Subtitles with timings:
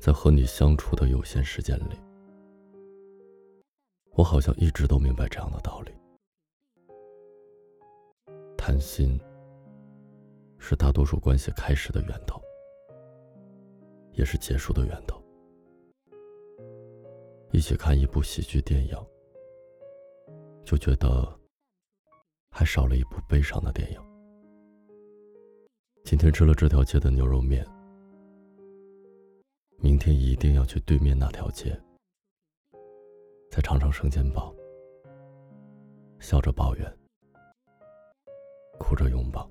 [0.00, 2.00] 在和你相处的有限时间里，
[4.12, 5.92] 我好像一直都明白这样的道理：
[8.56, 9.20] 谈心
[10.58, 12.40] 是大多数关系开始的源头，
[14.12, 15.22] 也是结束的源头。
[17.52, 18.96] 一起看一部喜剧电影，
[20.64, 21.28] 就觉得
[22.50, 24.00] 还少了一部悲伤的电影。
[26.04, 27.66] 今天吃了这条街的牛肉面。
[29.82, 31.74] 明天一定要去对面那条街，
[33.50, 34.54] 再尝尝生煎包，
[36.18, 36.98] 笑着抱怨，
[38.78, 39.50] 哭着拥抱。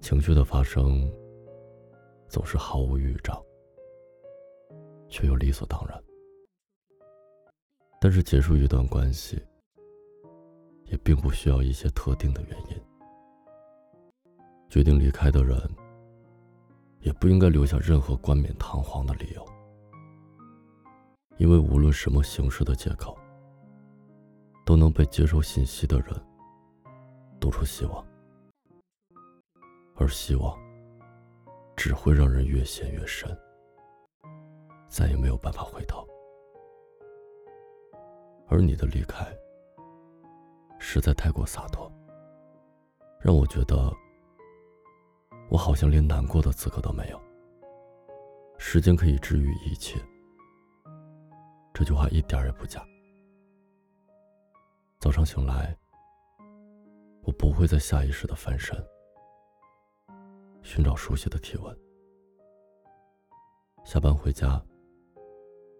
[0.00, 1.12] 情绪的发生
[2.28, 3.44] 总是毫无预兆，
[5.08, 6.00] 却又理所当然。
[8.00, 9.44] 但是结束一段关系，
[10.84, 12.80] 也并不需要一些特定的原因。
[14.70, 15.60] 决定离开的人。
[17.08, 19.42] 也不应该留下任何冠冕堂皇的理由，
[21.38, 23.16] 因为无论什么形式的借口，
[24.66, 26.08] 都能被接受信息的人
[27.40, 28.06] 读出希望，
[29.96, 30.54] 而希望
[31.74, 33.34] 只会让人越陷越深，
[34.86, 36.06] 再也没有办法回头。
[38.48, 39.26] 而你的离开
[40.78, 41.90] 实在太过洒脱，
[43.18, 43.90] 让我觉得。
[45.50, 47.20] 我好像连难过的资格都没有。
[48.58, 49.98] 时间可以治愈一切，
[51.72, 52.84] 这句话一点也不假。
[54.98, 55.76] 早上醒来，
[57.22, 58.76] 我不会再下意识的翻身，
[60.62, 61.78] 寻找熟悉的体温。
[63.84, 64.60] 下班回家，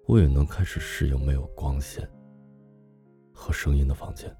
[0.06, 2.08] 我也能开始适应没有光线
[3.34, 4.34] 和声音的房间。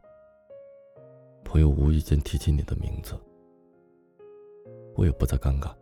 [1.45, 3.15] 朋友无意间提起你的名字。
[4.99, 5.73] 我也不再尴尬，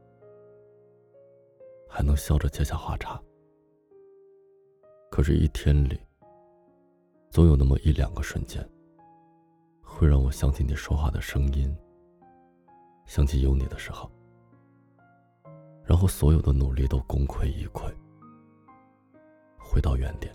[1.89, 3.19] 还能笑着接下话茬。
[5.11, 5.99] 可是，一天里，
[7.31, 8.63] 总有那么一两个瞬间，
[9.83, 11.75] 会让我想起你说话的声音，
[13.07, 14.11] 想起有你的时候，
[15.83, 17.91] 然后所有的努力都功亏一篑，
[19.59, 20.31] 回到原点。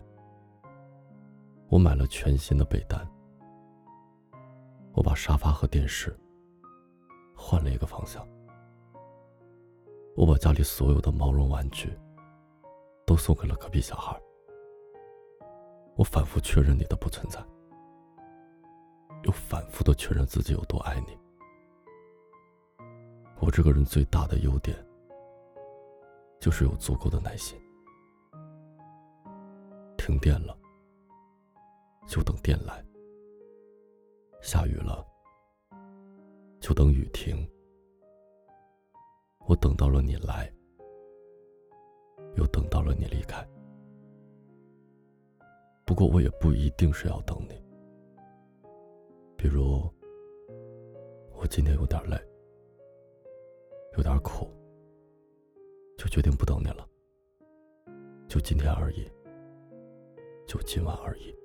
[1.70, 3.08] 我买了全新的被单，
[4.94, 6.20] 我把沙发和电视
[7.36, 8.28] 换了一个方向。
[10.16, 11.98] 我把家里所有的毛绒玩具
[13.06, 14.20] 都送给了隔壁小孩。
[15.96, 17.44] 我反复确认你的不存在，
[19.24, 21.18] 又反复的确认自己有多爱你。
[23.40, 24.78] 我这个人最大的优点
[26.40, 27.60] 就是有足够的耐心。
[29.98, 30.58] 停电了，
[32.08, 32.84] 就等电来；
[34.42, 35.06] 下雨了，
[36.60, 37.48] 就等雨停。
[39.48, 40.52] 我等到了你来，
[42.36, 43.46] 又等到了你离开。
[45.86, 47.62] 不过我也不一定是要等你。
[49.36, 49.90] 比如，
[51.36, 52.16] 我今天有点累，
[53.98, 54.48] 有点苦，
[55.98, 56.88] 就决定不等你了。
[58.30, 59.06] 就今天而已，
[60.48, 61.36] 就今晚而已。